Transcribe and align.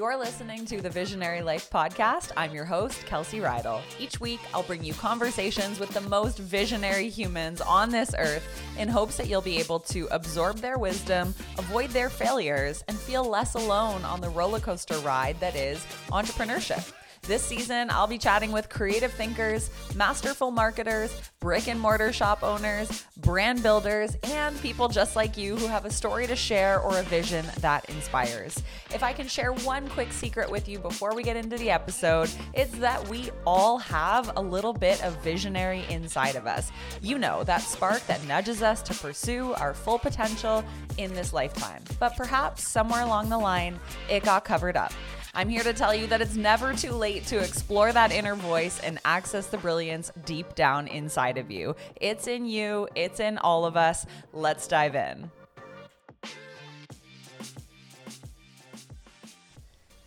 You're 0.00 0.16
listening 0.16 0.64
to 0.64 0.80
the 0.80 0.88
Visionary 0.88 1.42
Life 1.42 1.68
podcast. 1.68 2.32
I'm 2.34 2.54
your 2.54 2.64
host, 2.64 3.04
Kelsey 3.04 3.40
Reidl. 3.40 3.82
Each 3.98 4.18
week, 4.18 4.40
I'll 4.54 4.62
bring 4.62 4.82
you 4.82 4.94
conversations 4.94 5.78
with 5.78 5.90
the 5.90 6.00
most 6.00 6.38
visionary 6.38 7.10
humans 7.10 7.60
on 7.60 7.90
this 7.90 8.14
earth 8.18 8.42
in 8.78 8.88
hopes 8.88 9.18
that 9.18 9.28
you'll 9.28 9.42
be 9.42 9.58
able 9.58 9.78
to 9.80 10.08
absorb 10.10 10.56
their 10.56 10.78
wisdom, 10.78 11.34
avoid 11.58 11.90
their 11.90 12.08
failures, 12.08 12.82
and 12.88 12.96
feel 12.98 13.24
less 13.24 13.56
alone 13.56 14.02
on 14.06 14.22
the 14.22 14.30
roller 14.30 14.58
coaster 14.58 14.96
ride 15.00 15.38
that 15.40 15.54
is 15.54 15.84
entrepreneurship. 16.10 16.90
This 17.22 17.42
season, 17.42 17.90
I'll 17.90 18.06
be 18.06 18.18
chatting 18.18 18.50
with 18.50 18.70
creative 18.70 19.12
thinkers, 19.12 19.70
masterful 19.94 20.50
marketers, 20.50 21.14
brick 21.38 21.68
and 21.68 21.78
mortar 21.78 22.12
shop 22.12 22.42
owners, 22.42 23.04
brand 23.18 23.62
builders, 23.62 24.16
and 24.24 24.58
people 24.62 24.88
just 24.88 25.16
like 25.16 25.36
you 25.36 25.54
who 25.54 25.66
have 25.66 25.84
a 25.84 25.90
story 25.90 26.26
to 26.26 26.34
share 26.34 26.80
or 26.80 26.98
a 26.98 27.02
vision 27.02 27.44
that 27.60 27.88
inspires. 27.90 28.62
If 28.92 29.02
I 29.02 29.12
can 29.12 29.28
share 29.28 29.52
one 29.52 29.86
quick 29.88 30.12
secret 30.12 30.50
with 30.50 30.66
you 30.66 30.78
before 30.78 31.14
we 31.14 31.22
get 31.22 31.36
into 31.36 31.56
the 31.58 31.70
episode, 31.70 32.30
it's 32.54 32.76
that 32.78 33.06
we 33.08 33.30
all 33.46 33.78
have 33.78 34.32
a 34.36 34.42
little 34.42 34.72
bit 34.72 35.02
of 35.04 35.22
visionary 35.22 35.84
inside 35.90 36.36
of 36.36 36.46
us. 36.46 36.72
You 37.02 37.18
know, 37.18 37.44
that 37.44 37.60
spark 37.60 38.04
that 38.06 38.26
nudges 38.26 38.62
us 38.62 38.82
to 38.82 38.94
pursue 38.94 39.52
our 39.54 39.74
full 39.74 39.98
potential 39.98 40.64
in 40.96 41.12
this 41.14 41.32
lifetime. 41.32 41.84
But 42.00 42.16
perhaps 42.16 42.66
somewhere 42.66 43.02
along 43.02 43.28
the 43.28 43.38
line, 43.38 43.78
it 44.08 44.24
got 44.24 44.44
covered 44.44 44.76
up. 44.76 44.92
I'm 45.32 45.48
here 45.48 45.62
to 45.62 45.72
tell 45.72 45.94
you 45.94 46.08
that 46.08 46.20
it's 46.20 46.34
never 46.34 46.74
too 46.74 46.90
late 46.90 47.24
to 47.26 47.38
explore 47.38 47.92
that 47.92 48.10
inner 48.10 48.34
voice 48.34 48.80
and 48.80 48.98
access 49.04 49.46
the 49.46 49.58
brilliance 49.58 50.10
deep 50.24 50.56
down 50.56 50.88
inside 50.88 51.38
of 51.38 51.52
you. 51.52 51.76
It's 52.00 52.26
in 52.26 52.46
you, 52.46 52.88
it's 52.96 53.20
in 53.20 53.38
all 53.38 53.64
of 53.64 53.76
us. 53.76 54.06
Let's 54.32 54.66
dive 54.66 54.96
in. 54.96 55.30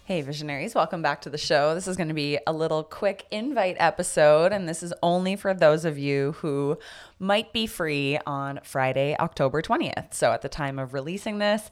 Hey, 0.03 0.20
visionaries, 0.20 0.75
welcome 0.75 1.02
back 1.02 1.22
to 1.22 1.30
the 1.30 1.38
show. 1.38 1.73
This 1.73 1.88
is 1.88 1.95
going 1.95 2.09
to 2.09 2.14
be 2.14 2.38
a 2.45 2.52
little 2.52 2.84
quick 2.84 3.25
invite 3.31 3.78
episode, 3.80 4.52
and 4.52 4.67
this 4.67 4.84
is 4.84 4.94
only 5.02 5.38
for 5.38 5.53
those 5.53 5.86
of 5.86 5.97
you 5.97 6.34
who 6.40 6.78
might 7.19 7.53
be 7.53 7.66
free 7.66 8.19
on 8.25 8.59
Friday, 8.66 9.16
October 9.17 9.62
20th. 9.62 10.14
So, 10.14 10.34
at 10.34 10.42
the 10.42 10.50
time 10.50 10.78
of 10.78 10.94
releasing 10.94 11.38
this, 11.38 11.69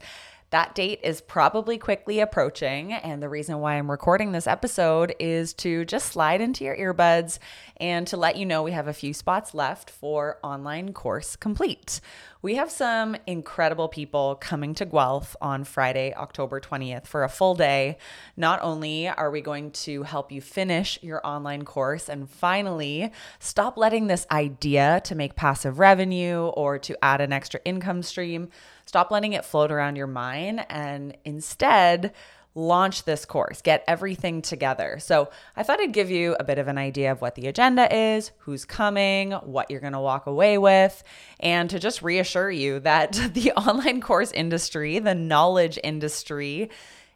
that 0.52 0.74
date 0.74 1.00
is 1.02 1.22
probably 1.22 1.78
quickly 1.78 2.20
approaching. 2.20 2.92
And 2.92 3.22
the 3.22 3.28
reason 3.28 3.58
why 3.58 3.74
I'm 3.74 3.90
recording 3.90 4.32
this 4.32 4.46
episode 4.46 5.14
is 5.18 5.54
to 5.54 5.86
just 5.86 6.12
slide 6.12 6.42
into 6.42 6.62
your 6.62 6.76
earbuds 6.76 7.38
and 7.78 8.06
to 8.08 8.18
let 8.18 8.36
you 8.36 8.44
know 8.44 8.62
we 8.62 8.72
have 8.72 8.86
a 8.86 8.92
few 8.92 9.14
spots 9.14 9.54
left 9.54 9.88
for 9.90 10.38
online 10.44 10.92
course 10.92 11.36
complete. 11.36 12.00
We 12.42 12.56
have 12.56 12.70
some 12.70 13.16
incredible 13.26 13.88
people 13.88 14.34
coming 14.34 14.74
to 14.74 14.84
Guelph 14.84 15.36
on 15.40 15.64
Friday, 15.64 16.12
October 16.12 16.60
20th 16.60 17.06
for 17.06 17.22
a 17.22 17.28
full 17.28 17.54
day. 17.54 17.98
Not 18.36 18.60
only 18.62 19.08
are 19.08 19.30
we 19.30 19.40
going 19.40 19.70
to 19.70 20.02
help 20.02 20.30
you 20.30 20.40
finish 20.40 20.98
your 21.02 21.24
online 21.26 21.64
course 21.64 22.08
and 22.08 22.28
finally 22.28 23.12
stop 23.38 23.78
letting 23.78 24.08
this 24.08 24.26
idea 24.30 25.00
to 25.04 25.14
make 25.14 25.36
passive 25.36 25.78
revenue 25.78 26.46
or 26.46 26.78
to 26.80 27.02
add 27.02 27.20
an 27.20 27.32
extra 27.32 27.60
income 27.64 28.02
stream 28.02 28.48
Stop 28.86 29.10
letting 29.10 29.32
it 29.32 29.44
float 29.44 29.70
around 29.70 29.96
your 29.96 30.06
mind 30.06 30.64
and 30.68 31.16
instead 31.24 32.12
launch 32.54 33.04
this 33.04 33.24
course, 33.24 33.62
get 33.62 33.82
everything 33.88 34.42
together. 34.42 34.98
So, 35.00 35.30
I 35.56 35.62
thought 35.62 35.80
I'd 35.80 35.92
give 35.92 36.10
you 36.10 36.36
a 36.38 36.44
bit 36.44 36.58
of 36.58 36.68
an 36.68 36.78
idea 36.78 37.10
of 37.10 37.20
what 37.20 37.34
the 37.34 37.46
agenda 37.46 37.94
is, 37.94 38.30
who's 38.38 38.64
coming, 38.64 39.32
what 39.32 39.70
you're 39.70 39.80
going 39.80 39.94
to 39.94 40.00
walk 40.00 40.26
away 40.26 40.58
with, 40.58 41.02
and 41.40 41.70
to 41.70 41.78
just 41.78 42.02
reassure 42.02 42.50
you 42.50 42.80
that 42.80 43.12
the 43.34 43.52
online 43.52 44.00
course 44.00 44.32
industry, 44.32 44.98
the 44.98 45.14
knowledge 45.14 45.78
industry, 45.82 46.70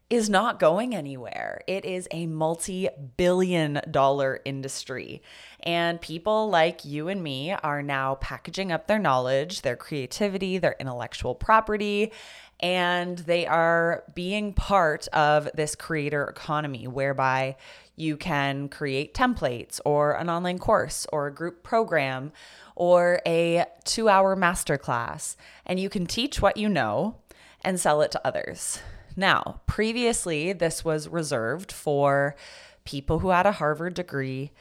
is 0.08 0.30
not 0.30 0.60
going 0.60 0.94
anywhere. 0.94 1.62
It 1.66 1.84
is 1.84 2.06
a 2.12 2.26
multi 2.26 2.88
billion 3.16 3.80
dollar 3.90 4.40
industry. 4.44 5.20
And 5.60 6.00
people 6.00 6.48
like 6.48 6.84
you 6.84 7.08
and 7.08 7.22
me 7.22 7.52
are 7.52 7.82
now 7.82 8.14
packaging 8.16 8.70
up 8.70 8.86
their 8.86 9.00
knowledge, 9.00 9.62
their 9.62 9.76
creativity, 9.76 10.58
their 10.58 10.76
intellectual 10.78 11.34
property, 11.34 12.12
and 12.60 13.18
they 13.18 13.46
are 13.46 14.04
being 14.14 14.54
part 14.54 15.08
of 15.08 15.48
this 15.54 15.74
creator 15.74 16.24
economy 16.24 16.86
whereby 16.86 17.56
you 17.96 18.16
can 18.16 18.68
create 18.68 19.12
templates 19.12 19.80
or 19.84 20.12
an 20.12 20.30
online 20.30 20.58
course 20.58 21.06
or 21.12 21.26
a 21.26 21.34
group 21.34 21.62
program 21.62 22.32
or 22.76 23.20
a 23.26 23.66
two 23.84 24.08
hour 24.08 24.36
masterclass, 24.36 25.34
and 25.64 25.80
you 25.80 25.88
can 25.88 26.06
teach 26.06 26.40
what 26.40 26.56
you 26.56 26.68
know 26.68 27.16
and 27.64 27.80
sell 27.80 28.02
it 28.02 28.12
to 28.12 28.24
others. 28.24 28.78
Now, 29.16 29.62
previously, 29.66 30.52
this 30.52 30.84
was 30.84 31.08
reserved 31.08 31.72
for 31.72 32.36
people 32.84 33.20
who 33.20 33.30
had 33.30 33.46
a 33.46 33.52
Harvard 33.52 33.94
degree, 33.94 34.52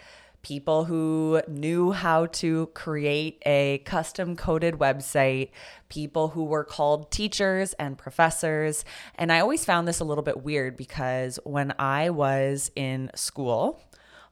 people 0.41 0.85
who 0.85 1.41
knew 1.47 1.91
how 1.91 2.27
to 2.27 2.67
create 2.67 3.41
a 3.45 3.79
custom 3.79 4.37
coded 4.37 4.75
website, 4.75 5.49
people 5.89 6.29
who 6.29 6.45
were 6.45 6.63
called 6.63 7.11
teachers 7.11 7.73
and 7.73 7.97
professors. 7.97 8.85
And 9.15 9.31
I 9.31 9.41
always 9.41 9.65
found 9.65 9.87
this 9.87 9.99
a 9.99 10.05
little 10.05 10.23
bit 10.23 10.43
weird 10.43 10.77
because 10.77 11.37
when 11.43 11.73
I 11.77 12.09
was 12.09 12.71
in 12.75 13.11
school, 13.13 13.81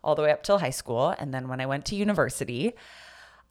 all 0.03 0.16
the 0.16 0.22
way 0.22 0.31
up 0.31 0.44
till 0.44 0.59
high 0.59 0.69
school, 0.69 1.16
and 1.17 1.33
then 1.33 1.47
when 1.50 1.59
I 1.59 1.66
went 1.66 1.85
to 1.85 1.95
university, 1.95 2.73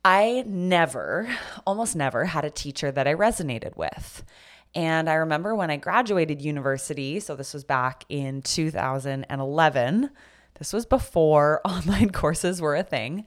I 0.05 0.45
never, 0.47 1.29
almost 1.67 1.95
never, 1.95 2.27
had 2.27 2.45
a 2.45 2.51
teacher 2.51 2.91
that 2.91 3.07
I 3.07 3.15
resonated 3.15 3.77
with. 3.77 4.25
And 4.75 5.09
I 5.09 5.15
remember 5.15 5.55
when 5.55 5.71
I 5.71 5.77
graduated 5.77 6.41
university, 6.41 7.21
so 7.21 7.37
this 7.37 7.53
was 7.53 7.65
back 7.65 8.05
in 8.09 8.43
2011, 8.43 10.11
this 10.59 10.73
was 10.73 10.87
before 10.87 11.61
online 11.65 12.11
courses 12.11 12.61
were 12.61 12.77
a 12.77 12.83
thing. 12.83 13.25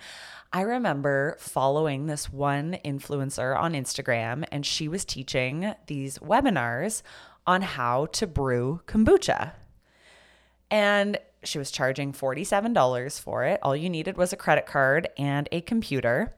I 0.51 0.61
remember 0.61 1.35
following 1.39 2.05
this 2.05 2.31
one 2.31 2.77
influencer 2.85 3.57
on 3.57 3.73
Instagram, 3.73 4.45
and 4.51 4.65
she 4.65 4.87
was 4.87 5.03
teaching 5.03 5.73
these 5.87 6.17
webinars 6.19 7.01
on 7.45 7.61
how 7.61 8.07
to 8.07 8.25
brew 8.25 8.81
kombucha. 8.87 9.51
And 10.71 11.19
she 11.43 11.59
was 11.59 11.71
charging 11.71 12.11
$47 12.11 13.19
for 13.19 13.43
it. 13.43 13.59
All 13.61 13.75
you 13.75 13.89
needed 13.89 14.17
was 14.17 14.33
a 14.33 14.37
credit 14.37 14.65
card 14.65 15.09
and 15.17 15.47
a 15.51 15.61
computer. 15.61 16.33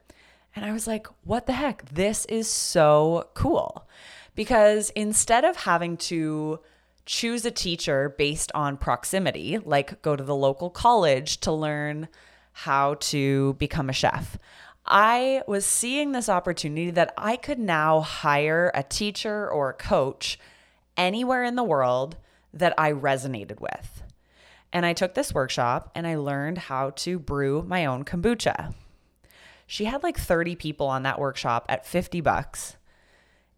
And 0.54 0.64
I 0.64 0.72
was 0.72 0.86
like, 0.86 1.06
what 1.24 1.46
the 1.46 1.52
heck? 1.52 1.88
This 1.88 2.26
is 2.26 2.48
so 2.48 3.28
cool 3.34 3.88
because 4.38 4.90
instead 4.90 5.44
of 5.44 5.56
having 5.56 5.96
to 5.96 6.60
choose 7.04 7.44
a 7.44 7.50
teacher 7.50 8.14
based 8.16 8.52
on 8.54 8.76
proximity, 8.76 9.58
like 9.58 10.00
go 10.00 10.14
to 10.14 10.22
the 10.22 10.36
local 10.36 10.70
college 10.70 11.40
to 11.40 11.50
learn 11.50 12.06
how 12.52 12.94
to 13.00 13.54
become 13.54 13.90
a 13.90 13.92
chef, 13.92 14.38
I 14.86 15.42
was 15.48 15.66
seeing 15.66 16.12
this 16.12 16.28
opportunity 16.28 16.92
that 16.92 17.12
I 17.18 17.34
could 17.34 17.58
now 17.58 17.98
hire 17.98 18.70
a 18.76 18.84
teacher 18.84 19.50
or 19.50 19.70
a 19.70 19.74
coach 19.74 20.38
anywhere 20.96 21.42
in 21.42 21.56
the 21.56 21.64
world 21.64 22.16
that 22.54 22.74
I 22.78 22.92
resonated 22.92 23.58
with. 23.58 24.04
And 24.72 24.86
I 24.86 24.92
took 24.92 25.14
this 25.14 25.34
workshop 25.34 25.90
and 25.96 26.06
I 26.06 26.14
learned 26.14 26.58
how 26.58 26.90
to 26.90 27.18
brew 27.18 27.64
my 27.66 27.86
own 27.86 28.04
kombucha. 28.04 28.72
She 29.66 29.86
had 29.86 30.04
like 30.04 30.16
30 30.16 30.54
people 30.54 30.86
on 30.86 31.02
that 31.02 31.18
workshop 31.18 31.66
at 31.68 31.84
50 31.84 32.20
bucks. 32.20 32.76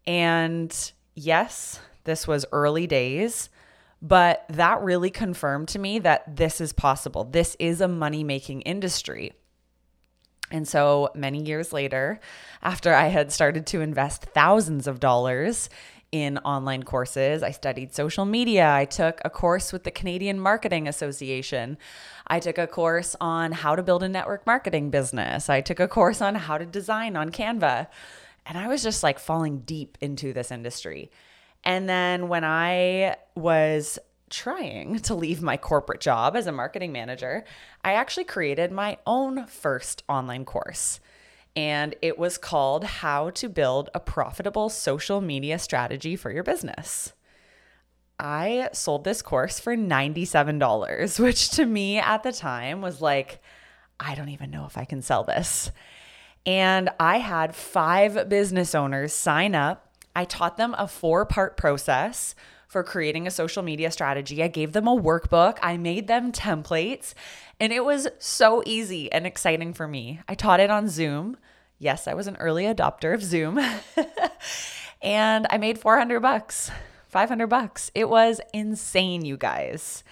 And 0.07 0.91
yes, 1.15 1.79
this 2.03 2.27
was 2.27 2.45
early 2.51 2.87
days, 2.87 3.49
but 4.01 4.45
that 4.49 4.81
really 4.81 5.11
confirmed 5.11 5.67
to 5.69 5.79
me 5.79 5.99
that 5.99 6.35
this 6.35 6.59
is 6.59 6.73
possible. 6.73 7.23
This 7.23 7.55
is 7.59 7.81
a 7.81 7.87
money 7.87 8.23
making 8.23 8.61
industry. 8.61 9.33
And 10.51 10.67
so 10.67 11.09
many 11.15 11.41
years 11.41 11.71
later, 11.71 12.19
after 12.61 12.93
I 12.93 13.07
had 13.07 13.31
started 13.31 13.65
to 13.67 13.81
invest 13.81 14.25
thousands 14.25 14.85
of 14.85 14.99
dollars 14.99 15.69
in 16.11 16.37
online 16.39 16.83
courses, 16.83 17.41
I 17.41 17.51
studied 17.51 17.95
social 17.95 18.25
media. 18.25 18.69
I 18.69 18.83
took 18.83 19.21
a 19.23 19.29
course 19.29 19.71
with 19.71 19.85
the 19.85 19.91
Canadian 19.91 20.41
Marketing 20.41 20.87
Association. 20.87 21.77
I 22.27 22.41
took 22.41 22.57
a 22.57 22.67
course 22.67 23.15
on 23.21 23.53
how 23.53 23.77
to 23.77 23.83
build 23.83 24.03
a 24.03 24.09
network 24.09 24.45
marketing 24.45 24.89
business. 24.89 25.49
I 25.49 25.61
took 25.61 25.79
a 25.79 25.87
course 25.87 26.21
on 26.21 26.35
how 26.35 26.57
to 26.57 26.65
design 26.65 27.15
on 27.15 27.29
Canva. 27.29 27.87
And 28.45 28.57
I 28.57 28.67
was 28.67 28.83
just 28.83 29.03
like 29.03 29.19
falling 29.19 29.59
deep 29.59 29.97
into 30.01 30.33
this 30.33 30.51
industry. 30.51 31.11
And 31.63 31.87
then 31.87 32.27
when 32.27 32.43
I 32.43 33.17
was 33.35 33.99
trying 34.29 34.97
to 34.99 35.13
leave 35.13 35.41
my 35.41 35.57
corporate 35.57 36.01
job 36.01 36.35
as 36.35 36.47
a 36.47 36.51
marketing 36.51 36.91
manager, 36.91 37.43
I 37.83 37.93
actually 37.93 38.23
created 38.23 38.71
my 38.71 38.97
own 39.05 39.45
first 39.45 40.03
online 40.09 40.45
course. 40.45 40.99
And 41.55 41.95
it 42.01 42.17
was 42.17 42.37
called 42.37 42.85
How 42.85 43.29
to 43.31 43.49
Build 43.49 43.89
a 43.93 43.99
Profitable 43.99 44.69
Social 44.69 45.19
Media 45.19 45.59
Strategy 45.59 46.15
for 46.15 46.31
Your 46.31 46.43
Business. 46.43 47.13
I 48.17 48.69
sold 48.71 49.03
this 49.03 49.21
course 49.21 49.59
for 49.59 49.75
$97, 49.75 51.19
which 51.23 51.49
to 51.51 51.65
me 51.65 51.99
at 51.99 52.23
the 52.23 52.31
time 52.31 52.81
was 52.81 53.01
like, 53.01 53.41
I 53.99 54.15
don't 54.15 54.29
even 54.29 54.49
know 54.49 54.65
if 54.65 54.77
I 54.77 54.85
can 54.85 55.01
sell 55.01 55.23
this. 55.23 55.71
And 56.45 56.89
I 56.99 57.19
had 57.19 57.55
five 57.55 58.27
business 58.29 58.73
owners 58.73 59.13
sign 59.13 59.55
up. 59.55 59.93
I 60.15 60.25
taught 60.25 60.57
them 60.57 60.75
a 60.77 60.87
four 60.87 61.25
part 61.25 61.55
process 61.57 62.35
for 62.67 62.83
creating 62.83 63.27
a 63.27 63.31
social 63.31 63.63
media 63.63 63.91
strategy. 63.91 64.41
I 64.41 64.47
gave 64.47 64.71
them 64.71 64.87
a 64.87 64.95
workbook, 64.95 65.57
I 65.61 65.75
made 65.75 66.07
them 66.07 66.31
templates, 66.31 67.13
and 67.59 67.73
it 67.73 67.83
was 67.83 68.07
so 68.17 68.63
easy 68.65 69.11
and 69.11 69.27
exciting 69.27 69.73
for 69.73 69.89
me. 69.89 70.21
I 70.25 70.35
taught 70.35 70.61
it 70.61 70.69
on 70.69 70.87
Zoom. 70.87 71.35
Yes, 71.79 72.07
I 72.07 72.13
was 72.13 72.27
an 72.27 72.37
early 72.37 72.63
adopter 72.63 73.13
of 73.13 73.23
Zoom. 73.23 73.59
and 75.01 75.47
I 75.49 75.57
made 75.57 75.79
400 75.79 76.21
bucks, 76.21 76.71
500 77.09 77.47
bucks. 77.47 77.91
It 77.93 78.07
was 78.07 78.39
insane, 78.53 79.25
you 79.25 79.35
guys. 79.35 80.05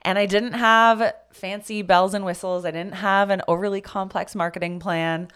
And 0.00 0.18
I 0.18 0.24
didn't 0.24 0.54
have 0.54 1.12
fancy 1.32 1.82
bells 1.82 2.14
and 2.14 2.24
whistles. 2.24 2.64
I 2.64 2.70
didn't 2.70 2.94
have 2.94 3.28
an 3.28 3.42
overly 3.46 3.82
complex 3.82 4.34
marketing 4.34 4.80
plan, 4.80 5.28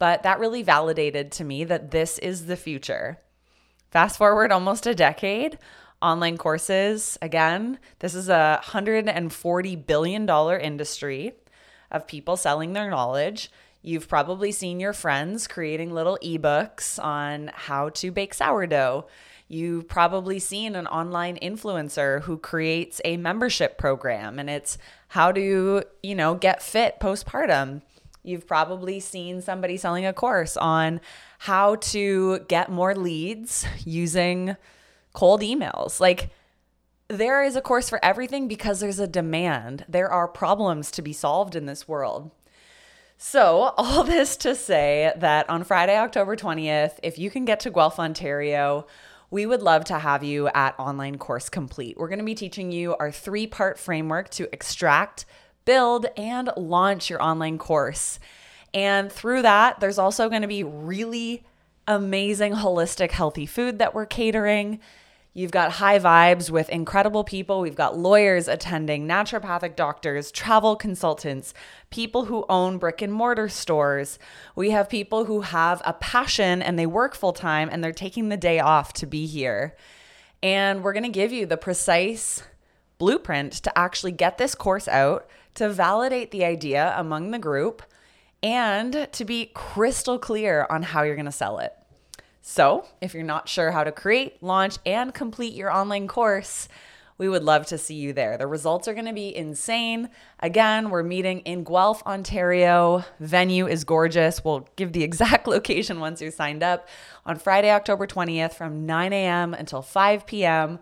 but 0.00 0.24
that 0.24 0.40
really 0.40 0.62
validated 0.62 1.30
to 1.30 1.44
me 1.44 1.62
that 1.62 1.90
this 1.90 2.18
is 2.18 2.46
the 2.46 2.56
future. 2.56 3.20
Fast 3.90 4.16
forward 4.16 4.50
almost 4.50 4.86
a 4.86 4.94
decade, 4.94 5.58
online 6.00 6.38
courses, 6.38 7.18
again, 7.20 7.78
this 7.98 8.14
is 8.14 8.30
a 8.30 8.60
$140 8.64 9.86
billion 9.86 10.28
industry 10.60 11.34
of 11.90 12.06
people 12.06 12.38
selling 12.38 12.72
their 12.72 12.88
knowledge. 12.88 13.50
You've 13.82 14.08
probably 14.08 14.52
seen 14.52 14.80
your 14.80 14.94
friends 14.94 15.46
creating 15.46 15.92
little 15.92 16.18
ebooks 16.22 17.02
on 17.02 17.50
how 17.52 17.90
to 17.90 18.10
bake 18.10 18.32
sourdough. 18.32 19.06
You've 19.48 19.86
probably 19.86 20.38
seen 20.38 20.76
an 20.76 20.86
online 20.86 21.36
influencer 21.42 22.22
who 22.22 22.38
creates 22.38 23.02
a 23.04 23.18
membership 23.18 23.76
program 23.76 24.38
and 24.38 24.48
it's 24.48 24.78
how 25.08 25.32
to, 25.32 25.82
you 26.02 26.14
know, 26.14 26.36
get 26.36 26.62
fit 26.62 27.00
postpartum. 27.00 27.82
You've 28.22 28.46
probably 28.46 29.00
seen 29.00 29.40
somebody 29.40 29.76
selling 29.76 30.06
a 30.06 30.12
course 30.12 30.56
on 30.56 31.00
how 31.38 31.76
to 31.76 32.40
get 32.48 32.70
more 32.70 32.94
leads 32.94 33.66
using 33.84 34.56
cold 35.12 35.40
emails. 35.40 36.00
Like, 36.00 36.30
there 37.08 37.42
is 37.42 37.56
a 37.56 37.60
course 37.60 37.88
for 37.88 38.02
everything 38.04 38.46
because 38.46 38.80
there's 38.80 39.00
a 39.00 39.06
demand. 39.08 39.84
There 39.88 40.10
are 40.10 40.28
problems 40.28 40.90
to 40.92 41.02
be 41.02 41.12
solved 41.12 41.56
in 41.56 41.66
this 41.66 41.88
world. 41.88 42.30
So, 43.18 43.74
all 43.76 44.04
this 44.04 44.36
to 44.38 44.54
say 44.54 45.12
that 45.16 45.48
on 45.50 45.64
Friday, 45.64 45.96
October 45.96 46.36
20th, 46.36 46.98
if 47.02 47.18
you 47.18 47.30
can 47.30 47.44
get 47.44 47.60
to 47.60 47.70
Guelph, 47.70 47.98
Ontario, 47.98 48.86
we 49.30 49.46
would 49.46 49.62
love 49.62 49.84
to 49.86 49.98
have 49.98 50.24
you 50.24 50.48
at 50.48 50.78
Online 50.78 51.18
Course 51.18 51.48
Complete. 51.48 51.96
We're 51.98 52.08
going 52.08 52.18
to 52.18 52.24
be 52.24 52.34
teaching 52.34 52.72
you 52.72 52.96
our 52.96 53.12
three 53.12 53.46
part 53.46 53.78
framework 53.78 54.30
to 54.30 54.48
extract, 54.52 55.24
build, 55.64 56.06
and 56.16 56.50
launch 56.56 57.10
your 57.10 57.22
online 57.22 57.58
course. 57.58 58.18
And 58.72 59.10
through 59.10 59.42
that, 59.42 59.80
there's 59.80 59.98
also 59.98 60.28
going 60.28 60.42
to 60.42 60.48
be 60.48 60.62
really 60.64 61.44
amazing, 61.86 62.52
holistic, 62.52 63.10
healthy 63.10 63.46
food 63.46 63.78
that 63.78 63.94
we're 63.94 64.06
catering. 64.06 64.80
You've 65.32 65.52
got 65.52 65.72
high 65.72 65.98
vibes 65.98 66.50
with 66.50 66.68
incredible 66.70 67.22
people. 67.22 67.60
We've 67.60 67.76
got 67.76 67.96
lawyers 67.96 68.48
attending, 68.48 69.06
naturopathic 69.06 69.76
doctors, 69.76 70.32
travel 70.32 70.74
consultants, 70.74 71.54
people 71.90 72.24
who 72.24 72.44
own 72.48 72.78
brick 72.78 73.00
and 73.00 73.12
mortar 73.12 73.48
stores. 73.48 74.18
We 74.56 74.70
have 74.70 74.88
people 74.88 75.26
who 75.26 75.42
have 75.42 75.82
a 75.84 75.92
passion 75.92 76.62
and 76.62 76.76
they 76.76 76.86
work 76.86 77.14
full 77.14 77.32
time 77.32 77.68
and 77.70 77.82
they're 77.82 77.92
taking 77.92 78.28
the 78.28 78.36
day 78.36 78.58
off 78.58 78.92
to 78.94 79.06
be 79.06 79.26
here. 79.26 79.76
And 80.42 80.82
we're 80.82 80.94
going 80.94 81.04
to 81.04 81.08
give 81.10 81.32
you 81.32 81.46
the 81.46 81.56
precise 81.56 82.42
blueprint 83.00 83.54
to 83.54 83.76
actually 83.76 84.12
get 84.12 84.38
this 84.38 84.54
course 84.54 84.86
out, 84.86 85.26
to 85.54 85.68
validate 85.68 86.30
the 86.30 86.44
idea 86.44 86.94
among 86.96 87.32
the 87.32 87.38
group, 87.40 87.82
and 88.42 89.08
to 89.10 89.24
be 89.24 89.50
crystal 89.54 90.18
clear 90.18 90.66
on 90.70 90.82
how 90.84 91.02
you're 91.02 91.16
going 91.16 91.26
to 91.26 91.32
sell 91.32 91.58
it. 91.58 91.72
So, 92.42 92.86
if 93.00 93.12
you're 93.12 93.22
not 93.22 93.48
sure 93.48 93.72
how 93.72 93.84
to 93.84 93.90
create, 93.90 94.42
launch, 94.42 94.78
and 94.86 95.12
complete 95.12 95.54
your 95.54 95.72
online 95.72 96.08
course, 96.08 96.68
we 97.16 97.28
would 97.28 97.44
love 97.44 97.66
to 97.66 97.76
see 97.76 97.96
you 97.96 98.14
there. 98.14 98.38
The 98.38 98.46
results 98.46 98.88
are 98.88 98.94
going 98.94 99.06
to 99.06 99.12
be 99.12 99.34
insane. 99.34 100.08
Again, 100.40 100.88
we're 100.88 101.02
meeting 101.02 101.40
in 101.40 101.64
Guelph, 101.64 102.02
Ontario. 102.06 103.04
Venue 103.18 103.66
is 103.66 103.84
gorgeous. 103.84 104.42
We'll 104.42 104.66
give 104.76 104.92
the 104.92 105.02
exact 105.10 105.46
location 105.46 106.00
once 106.00 106.22
you're 106.22 106.30
signed 106.30 106.62
up 106.62 106.88
on 107.26 107.36
Friday, 107.36 107.70
October 107.70 108.06
20th 108.06 108.54
from 108.54 108.86
9 108.86 109.12
a.m. 109.12 109.52
until 109.52 109.82
5 109.82 110.26
p.m. 110.26 110.78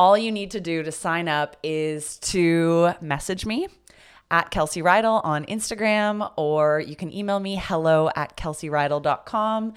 All 0.00 0.16
you 0.16 0.32
need 0.32 0.52
to 0.52 0.62
do 0.62 0.82
to 0.82 0.90
sign 0.90 1.28
up 1.28 1.58
is 1.62 2.16
to 2.20 2.92
message 3.02 3.44
me 3.44 3.68
at 4.30 4.50
Kelsey 4.50 4.80
Reidl 4.80 5.22
on 5.22 5.44
Instagram, 5.44 6.32
or 6.38 6.80
you 6.80 6.96
can 6.96 7.12
email 7.12 7.38
me 7.38 7.60
hello 7.62 8.08
at 8.16 8.34
kelseyreidl.com 8.34 9.74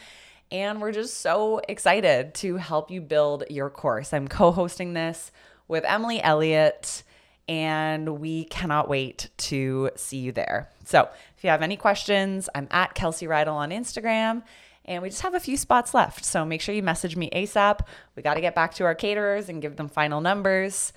and 0.50 0.82
we're 0.82 0.94
just 0.94 1.20
so 1.20 1.60
excited 1.68 2.34
to 2.36 2.56
help 2.56 2.90
you 2.90 3.02
build 3.02 3.44
your 3.50 3.70
course. 3.70 4.14
I'm 4.14 4.30
co 4.30 4.54
hosting 4.54 4.94
this 4.94 5.30
with 5.68 5.84
Emily 5.84 6.24
Elliot, 6.24 7.04
and 7.50 8.22
we 8.22 8.46
cannot 8.46 8.88
wait 8.88 9.30
to 9.40 9.90
see 9.98 10.20
you 10.20 10.32
there. 10.32 10.70
So 10.86 11.10
if 11.36 11.44
you 11.44 11.50
have 11.50 11.62
any 11.62 11.76
questions, 11.76 12.48
I'm 12.56 12.70
at 12.72 12.94
Kelsey 12.94 13.26
Reidl 13.26 13.52
on 13.52 13.72
Instagram. 13.72 14.44
And 14.86 15.02
we 15.02 15.10
just 15.10 15.22
have 15.22 15.34
a 15.34 15.40
few 15.40 15.58
spots 15.58 15.94
left. 15.94 16.26
So 16.26 16.46
make 16.46 16.62
sure 16.62 16.76
you 16.76 16.84
message 16.84 17.16
me 17.16 17.30
ASAP. 17.34 17.80
We 18.16 18.24
got 18.24 18.34
to 18.34 18.42
get 18.42 18.56
back 18.56 18.74
to 18.76 18.84
our 18.84 18.96
caterers 18.96 19.50
and 19.50 19.62
give 19.62 19.76
them 19.78 19.88
final 19.88 20.20
numbers. 20.22 20.92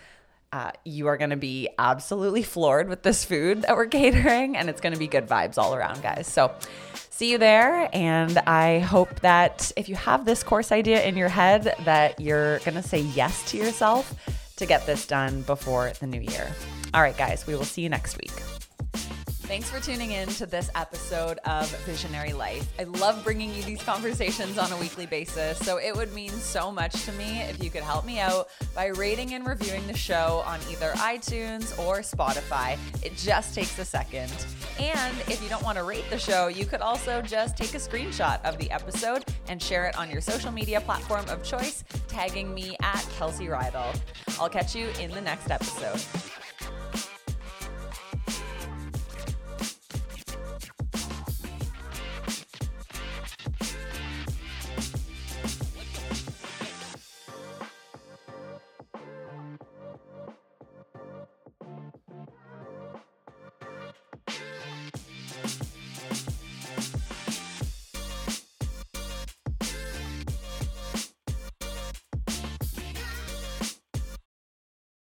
Uh, 0.52 0.70
you 0.84 1.06
are 1.08 1.16
going 1.16 1.30
to 1.30 1.36
be 1.36 1.68
absolutely 1.78 2.42
floored 2.42 2.88
with 2.88 3.02
this 3.02 3.24
food 3.24 3.62
that 3.62 3.76
we're 3.76 3.86
catering, 3.88 4.56
and 4.56 4.68
it's 4.68 4.80
going 4.80 4.92
to 4.92 4.98
be 4.98 5.06
good 5.06 5.28
vibes 5.28 5.58
all 5.58 5.74
around, 5.74 6.02
guys. 6.02 6.26
So 6.26 6.52
see 7.10 7.30
you 7.30 7.38
there. 7.38 7.88
And 7.92 8.38
I 8.38 8.78
hope 8.80 9.20
that 9.20 9.72
if 9.76 9.88
you 9.88 9.96
have 9.96 10.24
this 10.24 10.42
course 10.42 10.72
idea 10.72 11.02
in 11.02 11.16
your 11.16 11.28
head, 11.28 11.74
that 11.84 12.20
you're 12.20 12.58
going 12.60 12.74
to 12.74 12.82
say 12.82 13.00
yes 13.00 13.50
to 13.50 13.56
yourself 13.56 14.14
to 14.56 14.66
get 14.66 14.86
this 14.86 15.06
done 15.06 15.42
before 15.42 15.92
the 16.00 16.06
new 16.06 16.20
year. 16.20 16.50
All 16.94 17.02
right, 17.02 17.16
guys, 17.16 17.46
we 17.46 17.54
will 17.54 17.64
see 17.64 17.82
you 17.82 17.88
next 17.88 18.16
week. 18.16 18.55
Thanks 19.46 19.70
for 19.70 19.78
tuning 19.78 20.10
in 20.10 20.26
to 20.30 20.44
this 20.44 20.70
episode 20.74 21.38
of 21.44 21.70
Visionary 21.86 22.32
Life. 22.32 22.68
I 22.80 22.82
love 22.82 23.22
bringing 23.22 23.54
you 23.54 23.62
these 23.62 23.80
conversations 23.80 24.58
on 24.58 24.72
a 24.72 24.76
weekly 24.76 25.06
basis, 25.06 25.56
so 25.58 25.78
it 25.78 25.94
would 25.94 26.12
mean 26.12 26.30
so 26.30 26.72
much 26.72 27.04
to 27.04 27.12
me 27.12 27.42
if 27.42 27.62
you 27.62 27.70
could 27.70 27.84
help 27.84 28.04
me 28.04 28.18
out 28.18 28.48
by 28.74 28.86
rating 28.86 29.34
and 29.34 29.46
reviewing 29.46 29.86
the 29.86 29.96
show 29.96 30.42
on 30.44 30.58
either 30.68 30.90
iTunes 30.96 31.78
or 31.78 32.00
Spotify. 32.00 32.76
It 33.04 33.16
just 33.16 33.54
takes 33.54 33.78
a 33.78 33.84
second. 33.84 34.32
And 34.80 35.16
if 35.28 35.40
you 35.40 35.48
don't 35.48 35.62
want 35.62 35.78
to 35.78 35.84
rate 35.84 36.10
the 36.10 36.18
show, 36.18 36.48
you 36.48 36.66
could 36.66 36.80
also 36.80 37.22
just 37.22 37.56
take 37.56 37.72
a 37.74 37.78
screenshot 37.78 38.44
of 38.44 38.58
the 38.58 38.68
episode 38.72 39.24
and 39.48 39.62
share 39.62 39.86
it 39.86 39.96
on 39.96 40.10
your 40.10 40.20
social 40.20 40.50
media 40.50 40.80
platform 40.80 41.24
of 41.28 41.44
choice, 41.44 41.84
tagging 42.08 42.52
me 42.52 42.76
at 42.82 43.08
Kelsey 43.16 43.46
Reidl. 43.46 43.96
I'll 44.40 44.50
catch 44.50 44.74
you 44.74 44.88
in 45.00 45.12
the 45.12 45.20
next 45.20 45.52
episode. 45.52 46.02